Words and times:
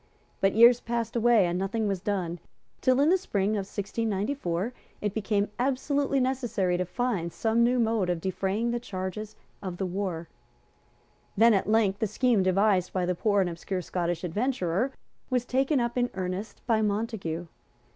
But 0.39 0.55
years 0.55 0.79
passed 0.79 1.15
away; 1.15 1.45
and 1.45 1.59
nothing 1.59 1.87
was 1.87 2.01
done, 2.01 2.39
till, 2.81 2.99
in 3.01 3.09
the 3.09 3.19
spring 3.19 3.51
of 3.51 3.69
1694, 3.71 4.73
it 4.99 5.13
became 5.13 5.51
absolutely 5.59 6.19
necessary 6.19 6.75
to 6.77 6.85
find 6.85 7.31
some 7.31 7.63
new 7.63 7.77
mode 7.77 8.09
of 8.09 8.19
defraying 8.19 8.71
the 8.71 8.79
charges 8.79 9.35
of 9.61 9.77
the 9.77 9.85
war. 9.85 10.27
Then 11.37 11.53
at 11.53 11.69
length 11.69 11.99
the 11.99 12.07
scheme 12.07 12.41
devised 12.41 12.91
by 12.91 13.05
the 13.05 13.13
poor 13.13 13.41
and 13.41 13.49
obscure 13.51 13.83
Scottish 13.83 14.23
adventurer 14.23 14.91
was 15.29 15.45
taken 15.45 15.79
up 15.79 15.95
in 15.99 16.09
earnest 16.15 16.61
by 16.65 16.81
Montague. 16.81 17.45